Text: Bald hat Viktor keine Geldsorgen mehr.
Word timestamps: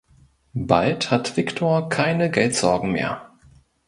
Bald 0.55 1.11
hat 1.11 1.37
Viktor 1.37 1.87
keine 1.89 2.31
Geldsorgen 2.31 2.93
mehr. 2.93 3.29